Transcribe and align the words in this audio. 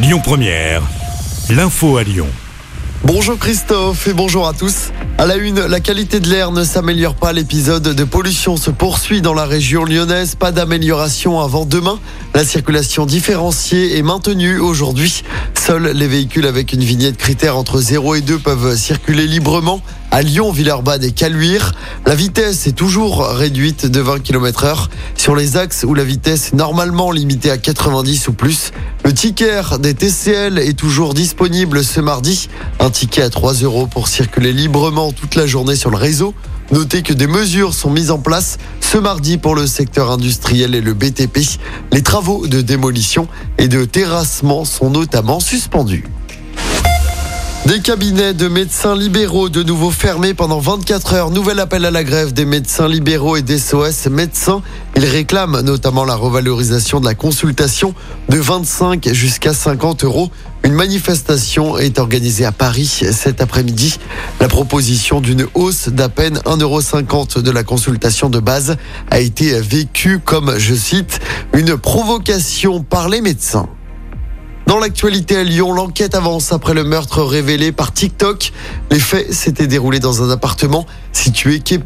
Lyon 0.00 0.20
Première, 0.22 0.82
l'info 1.50 1.96
à 1.96 2.04
Lyon. 2.04 2.28
Bonjour 3.02 3.36
Christophe 3.36 4.06
et 4.06 4.12
bonjour 4.12 4.46
à 4.46 4.52
tous. 4.52 4.92
À 5.18 5.26
la 5.26 5.34
une, 5.34 5.58
la 5.58 5.80
qualité 5.80 6.20
de 6.20 6.28
l'air 6.28 6.52
ne 6.52 6.62
s'améliore 6.62 7.16
pas. 7.16 7.32
L'épisode 7.32 7.82
de 7.82 8.04
pollution 8.04 8.56
se 8.56 8.70
poursuit 8.70 9.22
dans 9.22 9.34
la 9.34 9.44
région 9.44 9.84
lyonnaise. 9.84 10.36
Pas 10.36 10.52
d'amélioration 10.52 11.40
avant 11.40 11.64
demain. 11.64 11.98
La 12.34 12.44
circulation 12.44 13.06
différenciée 13.06 13.98
est 13.98 14.02
maintenue 14.02 14.60
aujourd'hui. 14.60 15.24
Seuls 15.54 15.90
les 15.92 16.06
véhicules 16.06 16.46
avec 16.46 16.72
une 16.72 16.84
vignette 16.84 17.16
critère 17.16 17.56
entre 17.56 17.80
0 17.80 18.14
et 18.14 18.20
2 18.20 18.38
peuvent 18.38 18.76
circuler 18.76 19.26
librement. 19.26 19.80
À 20.10 20.22
Lyon, 20.22 20.52
Villeurbanne 20.52 21.04
et 21.04 21.12
Caluire, 21.12 21.74
la 22.06 22.14
vitesse 22.14 22.66
est 22.66 22.72
toujours 22.72 23.26
réduite 23.26 23.86
de 23.86 24.00
20 24.00 24.20
km 24.20 24.64
heure. 24.64 24.90
Sur 25.16 25.36
les 25.36 25.56
axes 25.58 25.84
où 25.86 25.92
la 25.92 26.04
vitesse 26.04 26.48
est 26.52 26.56
normalement 26.56 27.10
limitée 27.10 27.50
à 27.50 27.58
90 27.58 28.28
ou 28.28 28.32
plus, 28.32 28.72
le 29.08 29.14
ticket 29.14 29.62
des 29.80 29.94
TCL 29.94 30.58
est 30.58 30.78
toujours 30.78 31.14
disponible 31.14 31.82
ce 31.82 31.98
mardi. 31.98 32.50
Un 32.78 32.90
ticket 32.90 33.22
à 33.22 33.30
3 33.30 33.54
euros 33.62 33.86
pour 33.86 34.06
circuler 34.06 34.52
librement 34.52 35.12
toute 35.12 35.34
la 35.34 35.46
journée 35.46 35.76
sur 35.76 35.88
le 35.88 35.96
réseau. 35.96 36.34
Notez 36.72 37.00
que 37.00 37.14
des 37.14 37.26
mesures 37.26 37.72
sont 37.72 37.88
mises 37.88 38.10
en 38.10 38.18
place 38.18 38.58
ce 38.82 38.98
mardi 38.98 39.38
pour 39.38 39.54
le 39.54 39.66
secteur 39.66 40.10
industriel 40.10 40.74
et 40.74 40.82
le 40.82 40.92
BTP. 40.92 41.38
Les 41.90 42.02
travaux 42.02 42.46
de 42.46 42.60
démolition 42.60 43.28
et 43.56 43.68
de 43.68 43.86
terrassement 43.86 44.66
sont 44.66 44.90
notamment 44.90 45.40
suspendus. 45.40 46.04
Des 47.68 47.80
cabinets 47.80 48.32
de 48.32 48.48
médecins 48.48 48.96
libéraux 48.96 49.50
de 49.50 49.62
nouveau 49.62 49.90
fermés 49.90 50.32
pendant 50.32 50.58
24 50.58 51.12
heures. 51.12 51.30
Nouvel 51.30 51.60
appel 51.60 51.84
à 51.84 51.90
la 51.90 52.02
grève 52.02 52.32
des 52.32 52.46
médecins 52.46 52.88
libéraux 52.88 53.36
et 53.36 53.42
des 53.42 53.58
SOS 53.58 54.06
médecins. 54.06 54.62
Ils 54.96 55.04
réclament 55.04 55.60
notamment 55.60 56.06
la 56.06 56.14
revalorisation 56.14 56.98
de 56.98 57.04
la 57.04 57.14
consultation 57.14 57.92
de 58.30 58.38
25 58.38 59.12
jusqu'à 59.12 59.52
50 59.52 60.04
euros. 60.04 60.30
Une 60.64 60.72
manifestation 60.72 61.76
est 61.76 61.98
organisée 61.98 62.46
à 62.46 62.52
Paris 62.52 63.02
cet 63.12 63.42
après-midi. 63.42 63.98
La 64.40 64.48
proposition 64.48 65.20
d'une 65.20 65.46
hausse 65.52 65.90
d'à 65.90 66.08
peine 66.08 66.38
1,50 66.46 66.62
euro 66.62 67.42
de 67.42 67.50
la 67.50 67.64
consultation 67.64 68.30
de 68.30 68.40
base 68.40 68.78
a 69.10 69.20
été 69.20 69.60
vécue 69.60 70.20
comme, 70.20 70.54
je 70.56 70.74
cite, 70.74 71.20
une 71.52 71.76
provocation 71.76 72.82
par 72.82 73.10
les 73.10 73.20
médecins. 73.20 73.68
Dans 74.68 74.78
l'actualité 74.78 75.34
à 75.34 75.44
Lyon, 75.44 75.72
l'enquête 75.72 76.14
avance 76.14 76.52
après 76.52 76.74
le 76.74 76.84
meurtre 76.84 77.22
révélé 77.22 77.72
par 77.72 77.90
TikTok. 77.94 78.52
Les 78.90 78.98
faits 78.98 79.32
s'étaient 79.32 79.66
déroulés 79.66 79.98
dans 79.98 80.22
un 80.22 80.28
appartement 80.28 80.84
situé 81.14 81.60
quai 81.60 81.80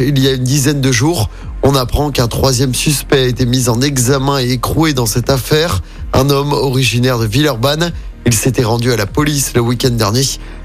il 0.00 0.18
y 0.18 0.28
a 0.28 0.32
une 0.34 0.44
dizaine 0.44 0.82
de 0.82 0.92
jours. 0.92 1.30
On 1.62 1.74
apprend 1.74 2.10
qu'un 2.10 2.28
troisième 2.28 2.74
suspect 2.74 3.22
a 3.22 3.26
été 3.26 3.46
mis 3.46 3.70
en 3.70 3.80
examen 3.80 4.38
et 4.38 4.50
écroué 4.50 4.92
dans 4.92 5.06
cette 5.06 5.30
affaire. 5.30 5.80
Un 6.12 6.28
homme 6.28 6.52
originaire 6.52 7.18
de 7.18 7.24
Villeurbanne. 7.24 7.90
Il 8.26 8.34
s'était 8.34 8.64
rendu 8.64 8.92
à 8.92 8.96
la 8.96 9.06
police 9.06 9.52
le 9.54 9.60
week-end 9.60 9.90
dernier. 9.90 10.22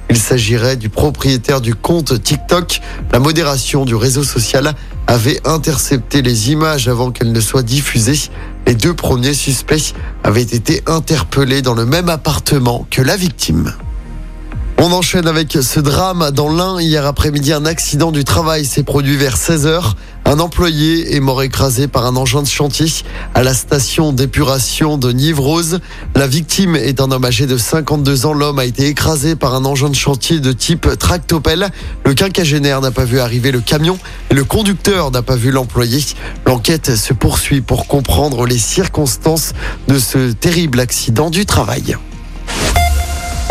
Il 0.10 0.18
s'agirait 0.18 0.78
du 0.78 0.90
propriétaire 0.90 1.62
du 1.62 1.76
compte 1.76 2.22
TikTok. 2.22 2.82
La 3.14 3.20
modération 3.20 3.86
du 3.86 3.94
réseau 3.94 4.24
social 4.24 4.74
avait 5.06 5.40
intercepté 5.48 6.24
les 6.24 6.52
images 6.52 6.88
avant 6.88 7.12
qu'elles 7.12 7.32
ne 7.32 7.40
soient 7.40 7.62
diffusées. 7.62 8.32
Les 8.66 8.74
deux 8.74 8.96
premiers 8.96 9.36
suspects 9.36 9.94
avaient 10.24 10.42
été 10.42 10.82
interpellés 10.88 11.62
dans 11.62 11.76
le 11.76 11.86
même 11.86 12.10
appartement 12.10 12.88
que 12.90 13.04
la 13.04 13.16
victime. 13.16 13.74
On 14.84 14.92
enchaîne 14.94 15.28
avec 15.28 15.52
ce 15.62 15.80
drame 15.80 16.32
dans 16.32 16.50
l'Ain. 16.52 16.82
Hier 16.82 17.06
après-midi, 17.06 17.54
un 17.54 17.68
accident 17.68 18.12
du 18.12 18.24
travail 18.24 18.66
s'est 18.66 18.82
produit 18.82 19.16
vers 19.16 19.38
16h. 19.38 19.94
Un 20.26 20.40
employé 20.40 21.16
est 21.16 21.20
mort 21.20 21.44
écrasé 21.44 21.88
par 21.88 22.08
un 22.08 22.16
engin 22.16 22.42
de 22.42 22.48
chantier 22.48 22.88
à 23.36 23.44
la 23.44 23.54
station 23.54 24.12
d'épuration 24.12 24.98
de 24.98 25.12
Nivrose. 25.12 25.82
La 26.16 26.26
victime 26.26 26.76
est 26.76 27.00
un 27.00 27.12
homme 27.12 27.26
âgé 27.26 27.46
de 27.46 27.58
52 27.58 28.26
ans. 28.26 28.34
L'homme 28.34 28.58
a 28.58 28.66
été 28.66 28.88
écrasé 28.88 29.36
par 29.36 29.54
un 29.54 29.66
engin 29.66 29.90
de 29.90 29.96
chantier 29.96 30.40
de 30.40 30.52
type 30.52 30.98
tractopelle. 30.98 31.70
Le 32.04 32.16
quinquagénaire 32.16 32.82
n'a 32.82 32.90
pas 32.90 33.06
vu 33.06 33.20
arriver 33.20 33.52
le 33.52 33.62
camion 33.62 34.00
et 34.32 34.34
le 34.34 34.44
conducteur 34.44 35.12
n'a 35.12 35.22
pas 35.22 35.36
vu 35.36 35.52
l'employé. 35.52 36.04
L'enquête 36.48 36.96
se 36.96 37.14
poursuit 37.14 37.62
pour 37.62 37.86
comprendre 37.86 38.48
les 38.48 38.58
circonstances 38.58 39.54
de 39.88 40.00
ce 40.00 40.32
terrible 40.32 40.80
accident 40.80 41.30
du 41.30 41.46
travail. 41.46 41.98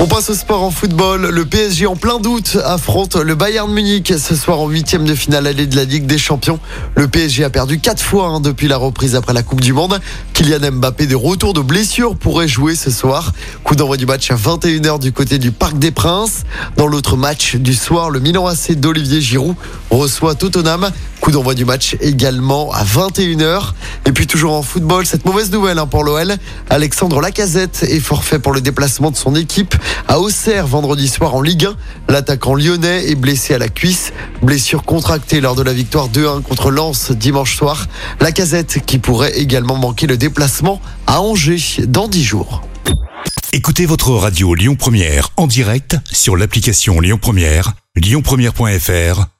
On 0.02 0.06
passe 0.06 0.30
au 0.30 0.34
sport 0.34 0.62
en 0.62 0.70
football. 0.70 1.28
Le 1.28 1.44
PSG 1.44 1.84
en 1.86 1.94
plein 1.94 2.20
doute 2.20 2.56
affronte 2.64 3.16
le 3.16 3.34
Bayern 3.34 3.70
Munich 3.70 4.14
ce 4.16 4.34
soir 4.34 4.58
en 4.60 4.66
huitième 4.66 5.04
de 5.04 5.14
finale 5.14 5.46
allée 5.46 5.66
de 5.66 5.76
la 5.76 5.84
Ligue 5.84 6.06
des 6.06 6.16
Champions. 6.16 6.58
Le 6.96 7.06
PSG 7.06 7.44
a 7.44 7.50
perdu 7.50 7.80
quatre 7.80 8.02
fois 8.02 8.28
hein, 8.28 8.40
depuis 8.40 8.66
la 8.66 8.78
reprise 8.78 9.14
après 9.14 9.34
la 9.34 9.42
Coupe 9.42 9.60
du 9.60 9.74
Monde. 9.74 10.00
Kylian 10.32 10.72
Mbappé 10.72 11.06
de 11.06 11.14
retour 11.14 11.52
de 11.52 11.60
blessure 11.60 12.16
pourrait 12.16 12.48
jouer 12.48 12.76
ce 12.76 12.90
soir. 12.90 13.34
Coup 13.62 13.74
d'envoi 13.74 13.98
du 13.98 14.06
match 14.06 14.30
à 14.30 14.36
21h 14.36 15.00
du 15.00 15.12
côté 15.12 15.38
du 15.38 15.52
Parc 15.52 15.78
des 15.78 15.90
Princes. 15.90 16.44
Dans 16.78 16.86
l'autre 16.86 17.18
match 17.18 17.56
du 17.56 17.74
soir, 17.74 18.08
le 18.08 18.20
Milan 18.20 18.46
AC 18.46 18.72
d'Olivier 18.72 19.20
Giroud 19.20 19.54
reçoit 19.90 20.34
Tottenham. 20.34 20.90
Coup 21.30 21.36
d'envoi 21.36 21.54
du 21.54 21.64
match 21.64 21.96
également 22.00 22.72
à 22.72 22.82
21h. 22.82 23.72
Et 24.04 24.10
puis 24.10 24.26
toujours 24.26 24.52
en 24.52 24.62
football, 24.62 25.06
cette 25.06 25.24
mauvaise 25.24 25.52
nouvelle 25.52 25.78
hein, 25.78 25.86
pour 25.86 26.02
l'OL. 26.02 26.34
Alexandre 26.68 27.20
Lacazette 27.20 27.84
est 27.84 28.00
forfait 28.00 28.40
pour 28.40 28.52
le 28.52 28.60
déplacement 28.60 29.12
de 29.12 29.16
son 29.16 29.36
équipe 29.36 29.76
à 30.08 30.18
Auxerre 30.18 30.66
vendredi 30.66 31.06
soir 31.06 31.36
en 31.36 31.40
Ligue 31.40 31.66
1. 31.66 32.12
L'attaquant 32.12 32.56
lyonnais 32.56 33.08
est 33.08 33.14
blessé 33.14 33.54
à 33.54 33.58
la 33.58 33.68
cuisse. 33.68 34.12
Blessure 34.42 34.82
contractée 34.82 35.40
lors 35.40 35.54
de 35.54 35.62
la 35.62 35.72
victoire 35.72 36.08
2-1 36.08 36.42
contre 36.42 36.72
Lens 36.72 37.12
dimanche 37.12 37.54
soir. 37.54 37.86
Lacazette 38.18 38.84
qui 38.84 38.98
pourrait 38.98 39.38
également 39.38 39.76
manquer 39.76 40.08
le 40.08 40.16
déplacement 40.16 40.80
à 41.06 41.20
Angers 41.20 41.84
dans 41.86 42.08
10 42.08 42.24
jours. 42.24 42.62
Écoutez 43.52 43.86
votre 43.86 44.10
radio 44.10 44.52
Lyon 44.56 44.74
Première 44.74 45.28
en 45.36 45.46
direct 45.46 45.96
sur 46.10 46.36
l'application 46.36 46.98
Lyon 46.98 47.18
Première, 47.22 47.74
lyonpremière.fr 47.94 49.39